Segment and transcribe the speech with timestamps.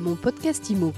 [0.00, 0.94] Mon podcast IMO.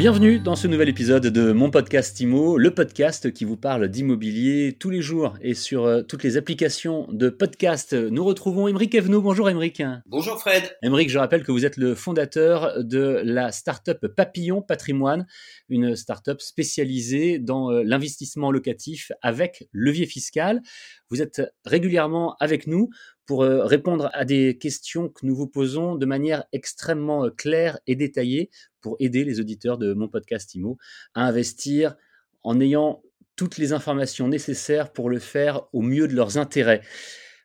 [0.00, 4.74] Bienvenue dans ce nouvel épisode de mon podcast IMO, le podcast qui vous parle d'immobilier
[4.80, 7.92] tous les jours et sur euh, toutes les applications de podcast.
[7.92, 9.20] Nous retrouvons Émeric Evenot.
[9.20, 9.82] Bonjour Émeric.
[10.06, 10.74] Bonjour Fred.
[10.82, 15.26] Émeric, je rappelle que vous êtes le fondateur de la start-up Papillon Patrimoine,
[15.68, 20.62] une start-up spécialisée dans euh, l'investissement locatif avec levier fiscal.
[21.10, 22.88] Vous êtes régulièrement avec nous
[23.26, 27.96] pour euh, répondre à des questions que nous vous posons de manière extrêmement claire et
[27.96, 28.48] détaillée
[28.80, 30.78] pour aider les auditeurs de mon podcast IMO
[31.14, 31.96] à investir
[32.42, 33.02] en ayant
[33.36, 36.82] toutes les informations nécessaires pour le faire au mieux de leurs intérêts.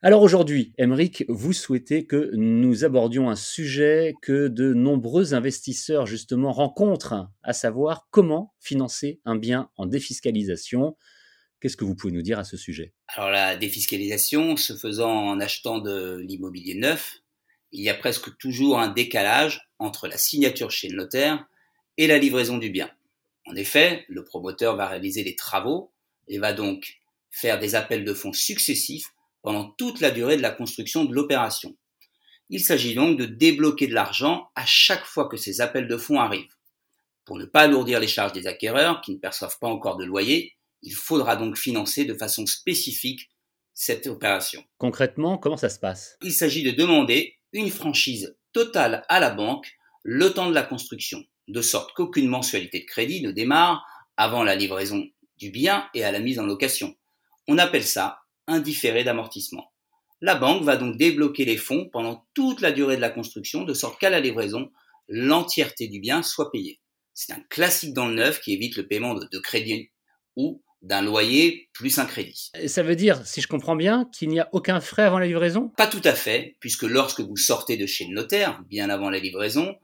[0.02, 6.52] Alors aujourd'hui, Emeric, vous souhaitez que nous abordions un sujet que de nombreux investisseurs justement
[6.52, 10.95] rencontrent, à savoir comment financer un bien en défiscalisation.
[11.59, 12.94] Qu'est-ce que vous pouvez nous dire à ce sujet?
[13.08, 17.22] Alors la défiscalisation, se faisant en achetant de l'immobilier neuf,
[17.75, 21.45] il y a presque toujours un décalage entre la signature chez le notaire
[21.97, 22.89] et la livraison du bien.
[23.47, 25.91] En effet, le promoteur va réaliser les travaux
[26.30, 27.00] et va donc
[27.31, 31.75] faire des appels de fonds successifs pendant toute la durée de la construction de l'opération.
[32.50, 36.19] Il s'agit donc de débloquer de l'argent à chaque fois que ces appels de fonds
[36.19, 36.55] arrivent.
[37.25, 40.53] Pour ne pas alourdir les charges des acquéreurs qui ne perçoivent pas encore de loyer,
[40.81, 43.30] il faudra donc financer de façon spécifique
[43.73, 44.63] cette opération.
[44.78, 46.17] Concrètement, comment ça se passe?
[46.22, 51.23] Il s'agit de demander une franchise totale à la banque le temps de la construction,
[51.48, 53.86] de sorte qu'aucune mensualité de crédit ne démarre
[54.17, 56.95] avant la livraison du bien et à la mise en location.
[57.47, 59.72] On appelle ça un différé d'amortissement.
[60.22, 63.73] La banque va donc débloquer les fonds pendant toute la durée de la construction, de
[63.73, 64.72] sorte qu'à la livraison,
[65.08, 66.80] l'entièreté du bien soit payée.
[67.14, 69.92] C'est un classique dans le neuf qui évite le paiement de, crédit
[70.36, 72.52] ou d'un loyer plus un crédit.
[72.67, 75.69] Ça veut dire, si je comprends bien, qu'il n'y a aucun frais avant la livraison?
[75.78, 79.17] Pas tout à fait, puisque lorsque vous sortez de chez le notaire, bien avant la
[79.17, 79.75] livraison,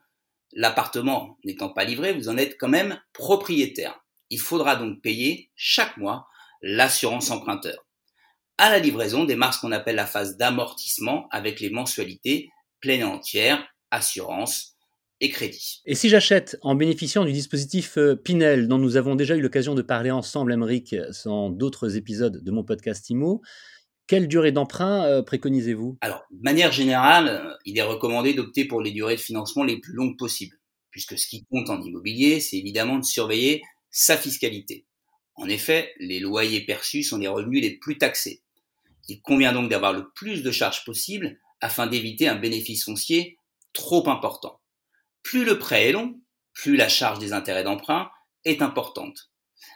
[0.53, 4.05] l'appartement n'étant pas livré, vous en êtes quand même propriétaire.
[4.29, 6.27] Il faudra donc payer chaque mois
[6.61, 7.87] l'assurance emprunteur.
[8.59, 13.05] À la livraison démarre ce qu'on appelle la phase d'amortissement avec les mensualités pleines et
[13.05, 14.75] entières, assurance,
[15.21, 15.81] et crédit.
[15.85, 19.75] Et si j'achète en bénéficiant du dispositif euh, Pinel, dont nous avons déjà eu l'occasion
[19.75, 20.95] de parler ensemble, Emeric,
[21.25, 23.41] dans d'autres épisodes de mon podcast IMO,
[24.07, 25.97] quelle durée d'emprunt euh, préconisez-vous?
[26.01, 29.79] Alors, de manière générale, euh, il est recommandé d'opter pour les durées de financement les
[29.79, 30.57] plus longues possibles,
[30.89, 33.61] puisque ce qui compte en immobilier, c'est évidemment de surveiller
[33.91, 34.85] sa fiscalité.
[35.35, 38.41] En effet, les loyers perçus sont les revenus les plus taxés.
[39.07, 43.37] Il convient donc d'avoir le plus de charges possible afin d'éviter un bénéfice foncier
[43.73, 44.60] trop important.
[45.23, 46.19] Plus le prêt est long,
[46.53, 48.11] plus la charge des intérêts d'emprunt
[48.45, 49.31] est importante.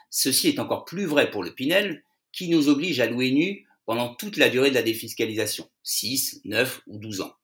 [0.10, 4.16] Ceci est encore plus vrai pour le Pinel, qui nous oblige à louer nu pendant
[4.16, 7.36] toute la durée de la défiscalisation, 6, 9 ou 12 ans.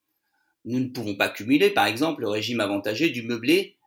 [0.66, 3.78] Nous ne pouvons pas cumuler, par exemple, le régime avantagé du meublé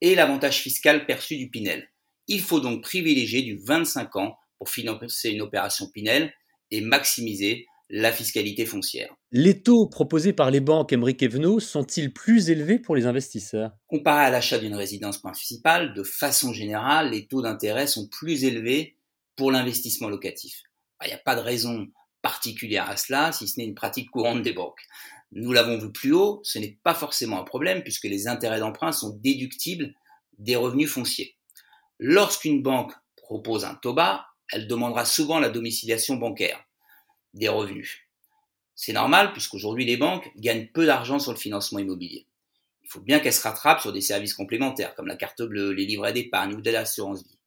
[0.00, 1.90] et l'avantage fiscal perçu du Pinel.
[2.28, 6.34] Il faut donc privilégier du 25 ans pour financer une opération Pinel
[6.70, 9.14] et maximiser la fiscalité foncière.
[9.30, 13.70] Les taux proposés par les banques Emeric Evenot sont-ils plus élevés pour les investisseurs?
[13.86, 18.96] Comparé à l'achat d'une résidence principale, de façon générale, les taux d'intérêt sont plus élevés
[19.36, 20.62] pour l'investissement locatif.
[21.04, 21.86] Il n'y a pas de raison
[22.22, 24.80] particulière à cela, si ce n'est une pratique courante des banques.
[25.32, 28.92] Nous l'avons vu plus haut, ce n'est pas forcément un problème puisque les intérêts d'emprunt
[28.92, 29.94] sont déductibles
[30.38, 31.36] des revenus fonciers.
[31.98, 36.65] Lorsqu'une banque propose un taux bas, elle demandera souvent la domiciliation bancaire
[37.36, 38.00] des revenus.
[38.74, 42.26] C'est normal puisqu'aujourd'hui les banques gagnent peu d'argent sur le financement immobilier.
[42.82, 45.86] Il faut bien qu'elles se rattrapent sur des services complémentaires comme la carte bleue, les
[45.86, 47.38] livrets d'épargne ou de l'assurance vie.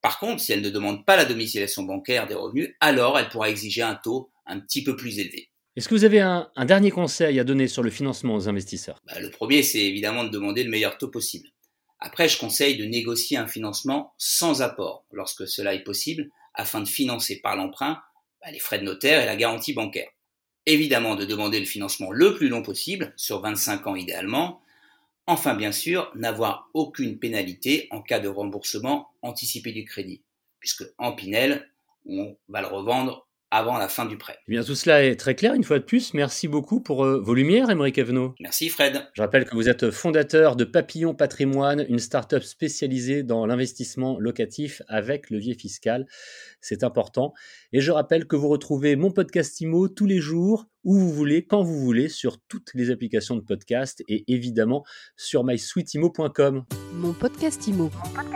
[0.00, 3.50] Par contre, si elle ne demande pas la domiciliation bancaire des revenus, alors elle pourra
[3.50, 5.50] exiger un taux un petit peu plus élevé.
[5.74, 8.98] Est-ce que vous avez un, dernier conseil à donner sur le financement aux investisseurs?
[9.04, 11.48] Bah, Le premier, c'est évidemment de demander le meilleur taux possible.
[11.98, 16.88] Après, je conseille de négocier un financement sans apport, lorsque cela est possible, afin de
[16.88, 18.00] financer par l'emprunt
[18.50, 20.08] les frais de notaire et la garantie bancaire.
[20.66, 24.60] Évidemment, de demander le financement le plus long possible, sur 25 ans idéalement.
[25.26, 30.22] Enfin, bien sûr, n'avoir aucune pénalité en cas de remboursement anticipé du crédit,
[30.60, 31.70] puisque en Pinel,
[32.04, 34.38] on va le revendre avant la fin du prêt.
[34.48, 36.14] Eh bien, tout cela est très clair une fois de plus.
[36.14, 38.34] Merci beaucoup pour euh, vos lumières, Émeric Evenot.
[38.40, 39.08] Merci Fred.
[39.14, 44.82] Je rappelle que vous êtes fondateur de Papillon Patrimoine, une start-up spécialisée dans l'investissement locatif
[44.88, 46.06] avec levier fiscal.
[46.60, 47.32] C'est important.
[47.72, 51.44] Et je rappelle que vous retrouvez mon podcast IMO tous les jours, où vous voulez,
[51.44, 54.84] quand vous voulez, sur toutes les applications de podcast et évidemment
[55.16, 56.64] sur mysweetimo.com.
[56.94, 57.90] Mon podcast IMO.
[57.94, 58.35] Mon podcast